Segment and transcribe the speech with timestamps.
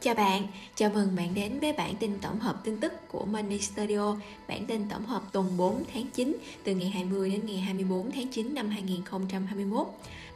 [0.00, 3.58] Chào bạn, chào mừng bạn đến với bản tin tổng hợp tin tức của Money
[3.58, 4.16] Studio,
[4.48, 8.28] bản tin tổng hợp tuần 4 tháng 9 từ ngày 20 đến ngày 24 tháng
[8.28, 9.86] 9 năm 2021.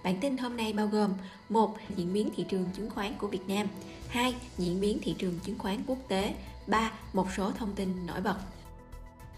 [0.04, 1.10] Bản tin hôm nay bao gồm
[1.48, 3.66] một Diễn biến thị trường chứng khoán của Việt Nam
[4.08, 4.34] 2.
[4.58, 6.34] Diễn biến thị trường chứng khoán quốc tế
[6.66, 6.92] 3.
[7.12, 8.36] Một số thông tin nổi bật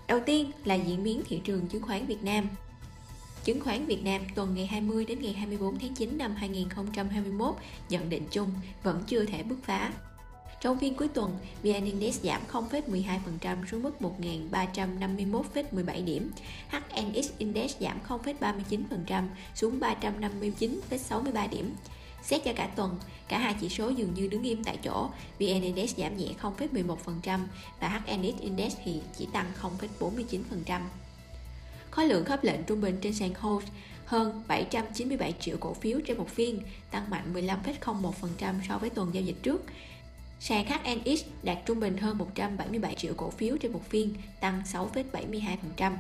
[0.09, 2.49] Đầu tiên là diễn biến thị trường chứng khoán Việt Nam
[3.45, 7.55] Chứng khoán Việt Nam tuần ngày 20 đến ngày 24 tháng 9 năm 2021
[7.89, 8.51] nhận định chung
[8.83, 9.93] vẫn chưa thể bứt phá.
[10.65, 16.31] Trong phiên cuối tuần, VN Index giảm 0,12% xuống mức 1.351,17 điểm.
[16.71, 21.75] HNX Index giảm 0,39% xuống 359,63 điểm.
[22.23, 25.63] Xét cho cả tuần, cả hai chỉ số dường như đứng im tại chỗ, VN
[25.63, 27.41] Index giảm nhẹ 0,11%
[27.81, 29.47] và HNX Index thì chỉ tăng
[30.01, 30.81] 0,49%.
[31.91, 33.69] Khối lượng khớp lệnh trung bình trên sàn HOSE
[34.05, 39.23] hơn 797 triệu cổ phiếu trên một phiên, tăng mạnh 15,01% so với tuần giao
[39.23, 39.65] dịch trước.
[40.49, 45.93] Sàn HNX đạt trung bình hơn 177 triệu cổ phiếu trên một phiên, tăng 6,72%.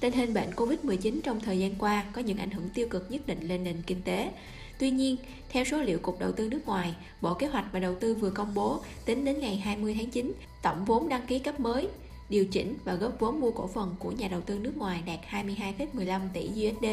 [0.00, 3.26] Tình hình bệnh Covid-19 trong thời gian qua có những ảnh hưởng tiêu cực nhất
[3.26, 4.30] định lên nền kinh tế.
[4.78, 5.16] Tuy nhiên,
[5.48, 8.30] theo số liệu Cục Đầu tư nước ngoài, Bộ Kế hoạch và Đầu tư vừa
[8.30, 10.32] công bố, tính đến ngày 20 tháng 9,
[10.62, 11.88] tổng vốn đăng ký cấp mới
[12.28, 15.18] điều chỉnh và góp vốn mua cổ phần của nhà đầu tư nước ngoài đạt
[15.30, 16.86] 22,15 tỷ USD,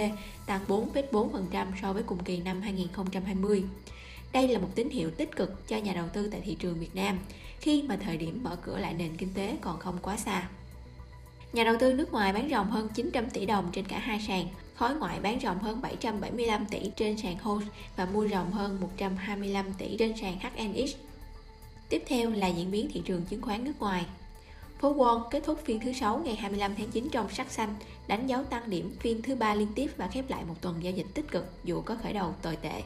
[0.45, 3.63] tăng 4,4% so với cùng kỳ năm 2020.
[4.33, 6.95] Đây là một tín hiệu tích cực cho nhà đầu tư tại thị trường Việt
[6.95, 7.19] Nam
[7.59, 10.49] khi mà thời điểm mở cửa lại nền kinh tế còn không quá xa.
[11.53, 14.47] Nhà đầu tư nước ngoài bán ròng hơn 900 tỷ đồng trên cả hai sàn,
[14.75, 17.65] khối ngoại bán ròng hơn 775 tỷ trên sàn HOSE
[17.95, 20.95] và mua ròng hơn 125 tỷ trên sàn HNX.
[21.89, 24.05] Tiếp theo là diễn biến thị trường chứng khoán nước ngoài.
[24.79, 27.75] Phố Wall kết thúc phiên thứ 6 ngày 25 tháng 9 trong sắc xanh,
[28.07, 30.93] đánh dấu tăng điểm phiên thứ ba liên tiếp và khép lại một tuần giao
[30.93, 32.83] dịch tích cực dù có khởi đầu tồi tệ.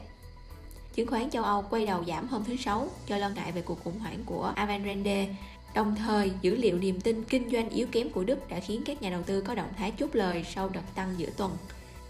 [0.96, 3.84] Chứng khoán châu Âu quay đầu giảm hôm thứ Sáu do lo ngại về cuộc
[3.84, 5.28] khủng hoảng của Avanrende.
[5.74, 9.02] Đồng thời, dữ liệu niềm tin kinh doanh yếu kém của Đức đã khiến các
[9.02, 11.56] nhà đầu tư có động thái chốt lời sau đợt tăng giữa tuần.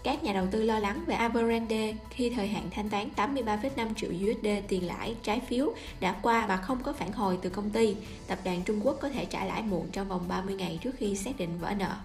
[0.03, 4.09] Các nhà đầu tư lo lắng về Evergrande khi thời hạn thanh toán 83,5 triệu
[4.09, 7.95] USD tiền lãi trái phiếu đã qua và không có phản hồi từ công ty.
[8.27, 11.15] Tập đoàn Trung Quốc có thể trả lãi muộn trong vòng 30 ngày trước khi
[11.15, 11.95] xác định vỡ nợ.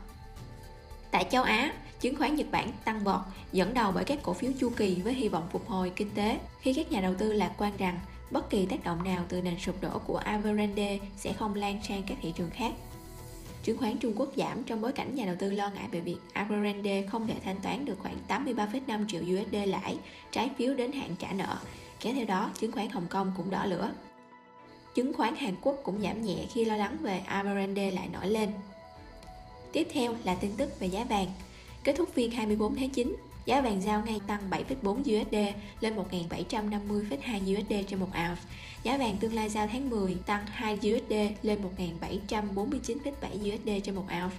[1.12, 3.20] Tại châu Á, chứng khoán Nhật Bản tăng vọt,
[3.52, 6.38] dẫn đầu bởi các cổ phiếu chu kỳ với hy vọng phục hồi kinh tế
[6.60, 7.98] khi các nhà đầu tư lạc quan rằng
[8.30, 12.02] bất kỳ tác động nào từ nền sụp đổ của Evergrande sẽ không lan sang
[12.06, 12.72] các thị trường khác.
[13.62, 16.16] Chứng khoán Trung Quốc giảm trong bối cảnh nhà đầu tư lo ngại về việc
[16.32, 19.98] Evergrande không thể thanh toán được khoảng 83,5 triệu USD lãi
[20.30, 21.56] trái phiếu đến hạn trả nợ.
[22.00, 23.90] Kéo theo đó, chứng khoán Hồng Kông cũng đỏ lửa.
[24.94, 28.48] Chứng khoán Hàn Quốc cũng giảm nhẹ khi lo lắng về Evergrande lại nổi lên.
[29.72, 31.26] Tiếp theo là tin tức về giá vàng.
[31.84, 33.16] Kết thúc phiên 24 tháng 9,
[33.46, 35.36] giá vàng giao ngay tăng 7,4 USD
[35.80, 38.42] lên 1.750,2 USD trên một ounce.
[38.82, 41.12] Giá vàng tương lai giao tháng 10 tăng 2 USD
[41.42, 44.36] lên 1.749,7 USD trên một ounce.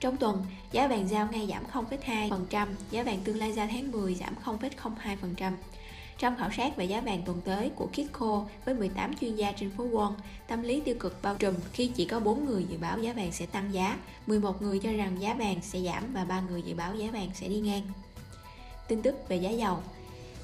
[0.00, 4.14] Trong tuần, giá vàng giao ngay giảm 0,2%, giá vàng tương lai giao tháng 10
[4.14, 5.52] giảm 0,02%.
[6.18, 9.70] Trong khảo sát về giá vàng tuần tới của Kitco với 18 chuyên gia trên
[9.70, 10.12] phố Wall,
[10.48, 13.32] tâm lý tiêu cực bao trùm khi chỉ có 4 người dự báo giá vàng
[13.32, 16.74] sẽ tăng giá, 11 người cho rằng giá vàng sẽ giảm và 3 người dự
[16.74, 17.82] báo giá vàng sẽ đi ngang.
[18.88, 19.78] Tin tức về giá dầu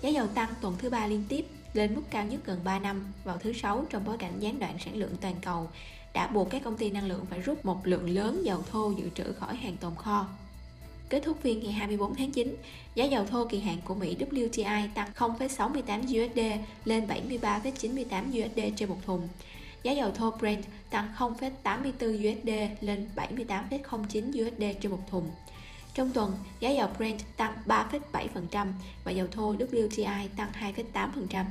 [0.03, 3.13] Giá dầu tăng tuần thứ ba liên tiếp lên mức cao nhất gần 3 năm
[3.25, 5.69] vào thứ sáu trong bối cảnh gián đoạn sản lượng toàn cầu
[6.15, 9.11] đã buộc các công ty năng lượng phải rút một lượng lớn dầu thô dự
[9.15, 10.27] trữ khỏi hàng tồn kho.
[11.11, 12.57] Kết thúc phiên ngày 24 tháng 9,
[12.95, 16.41] giá dầu thô kỳ hạn của Mỹ WTI tăng 0,68 USD
[16.85, 19.29] lên 73,98 USD trên một thùng.
[19.83, 22.51] Giá dầu thô Brent tăng 0,84 USD
[22.81, 25.31] lên 78,09 USD trên một thùng.
[25.95, 28.67] Trong tuần, giá dầu Brent tăng 3,7%
[29.05, 30.49] và dầu thô WTI tăng
[30.93, 31.45] 2,8%.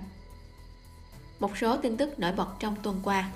[1.39, 3.31] Một số tin tức nổi bật trong tuần qua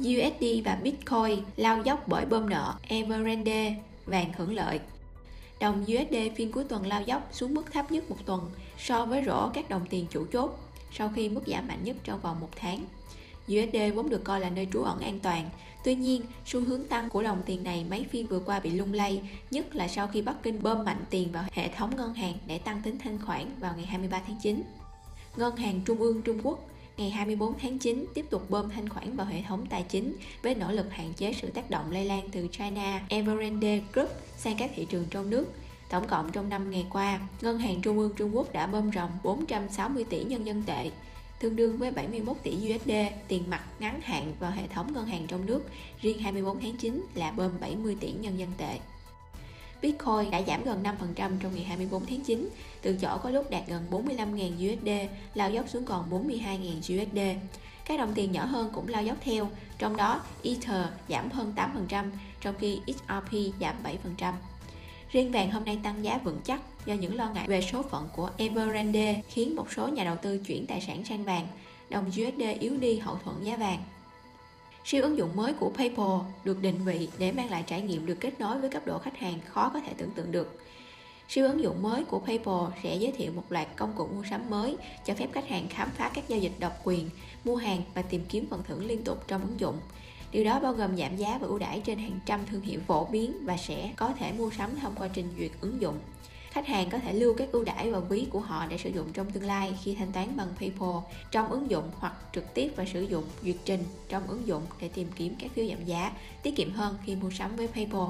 [0.00, 3.74] USD và Bitcoin lao dốc bởi bơm nợ Evergrande,
[4.06, 4.80] vàng hưởng lợi.
[5.60, 9.22] Đồng USD phiên cuối tuần lao dốc xuống mức thấp nhất một tuần so với
[9.26, 10.58] rổ các đồng tiền chủ chốt
[10.92, 12.84] sau khi mức giảm mạnh nhất trong vòng một tháng.
[13.46, 15.50] USD vốn được coi là nơi trú ẩn an toàn.
[15.84, 18.92] Tuy nhiên, xu hướng tăng của đồng tiền này mấy phiên vừa qua bị lung
[18.92, 22.34] lay, nhất là sau khi Bắc Kinh bơm mạnh tiền vào hệ thống ngân hàng
[22.46, 24.62] để tăng tính thanh khoản vào ngày 23 tháng 9.
[25.36, 26.58] Ngân hàng Trung ương Trung Quốc
[26.96, 30.54] ngày 24 tháng 9 tiếp tục bơm thanh khoản vào hệ thống tài chính với
[30.54, 34.70] nỗ lực hạn chế sự tác động lây lan từ China Evergrande Group sang các
[34.74, 35.52] thị trường trong nước.
[35.90, 39.10] Tổng cộng trong 5 ngày qua, Ngân hàng Trung ương Trung Quốc đã bơm ròng
[39.22, 40.90] 460 tỷ nhân dân tệ,
[41.40, 42.90] tương đương với 71 tỷ USD
[43.28, 45.62] tiền mặt ngắn hạn vào hệ thống ngân hàng trong nước,
[46.00, 48.78] riêng 24 tháng 9 là bơm 70 tỷ nhân dân tệ.
[49.84, 52.48] Bitcoin đã giảm gần 5% trong ngày 24 tháng 9,
[52.82, 57.18] từ chỗ có lúc đạt gần 45.000 USD, lao dốc xuống còn 42.000 USD.
[57.84, 59.48] Các đồng tiền nhỏ hơn cũng lao dốc theo,
[59.78, 61.54] trong đó Ether giảm hơn
[61.88, 62.04] 8%,
[62.40, 63.74] trong khi XRP giảm
[64.18, 64.32] 7%.
[65.12, 68.08] Riêng vàng hôm nay tăng giá vững chắc do những lo ngại về số phận
[68.16, 71.46] của Evergrande khiến một số nhà đầu tư chuyển tài sản sang vàng.
[71.90, 73.82] Đồng USD yếu đi hậu thuẫn giá vàng.
[74.84, 78.16] Siêu ứng dụng mới của PayPal được định vị để mang lại trải nghiệm được
[78.20, 80.58] kết nối với cấp độ khách hàng khó có thể tưởng tượng được.
[81.28, 84.50] Siêu ứng dụng mới của PayPal sẽ giới thiệu một loạt công cụ mua sắm
[84.50, 87.10] mới cho phép khách hàng khám phá các giao dịch độc quyền,
[87.44, 89.76] mua hàng và tìm kiếm phần thưởng liên tục trong ứng dụng.
[90.30, 93.04] Điều đó bao gồm giảm giá và ưu đãi trên hàng trăm thương hiệu phổ
[93.04, 95.98] biến và sẽ có thể mua sắm thông qua trình duyệt ứng dụng.
[96.54, 99.12] Khách hàng có thể lưu các ưu đãi và ví của họ để sử dụng
[99.12, 100.96] trong tương lai khi thanh toán bằng PayPal
[101.30, 104.88] trong ứng dụng hoặc trực tiếp và sử dụng duyệt trình trong ứng dụng để
[104.88, 106.12] tìm kiếm các phiếu giảm giá,
[106.42, 108.02] tiết kiệm hơn khi mua sắm với PayPal.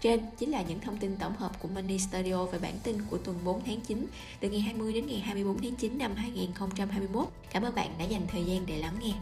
[0.00, 3.18] Trên chính là những thông tin tổng hợp của Money Studio về bản tin của
[3.18, 4.06] tuần 4 tháng 9
[4.40, 7.28] từ ngày 20 đến ngày 24 tháng 9 năm 2021.
[7.52, 9.12] Cảm ơn bạn đã dành thời gian để lắng nghe.